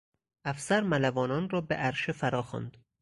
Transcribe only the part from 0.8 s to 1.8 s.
ملوانان را به